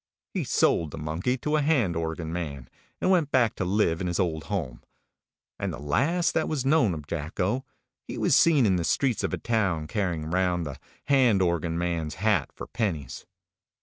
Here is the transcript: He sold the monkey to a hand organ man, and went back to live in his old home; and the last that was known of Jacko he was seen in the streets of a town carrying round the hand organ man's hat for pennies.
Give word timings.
He 0.33 0.45
sold 0.45 0.89
the 0.89 0.97
monkey 0.97 1.37
to 1.37 1.57
a 1.57 1.61
hand 1.61 1.95
organ 1.95 2.33
man, 2.33 2.67
and 2.99 3.11
went 3.11 3.29
back 3.29 3.53
to 3.57 3.63
live 3.63 4.01
in 4.01 4.07
his 4.07 4.19
old 4.19 4.45
home; 4.45 4.81
and 5.59 5.71
the 5.71 5.77
last 5.77 6.33
that 6.33 6.49
was 6.49 6.65
known 6.65 6.95
of 6.95 7.05
Jacko 7.05 7.63
he 8.07 8.17
was 8.17 8.35
seen 8.35 8.65
in 8.65 8.77
the 8.77 8.83
streets 8.83 9.23
of 9.23 9.31
a 9.31 9.37
town 9.37 9.85
carrying 9.85 10.31
round 10.31 10.65
the 10.65 10.79
hand 11.03 11.43
organ 11.43 11.77
man's 11.77 12.15
hat 12.15 12.49
for 12.51 12.65
pennies. 12.65 13.27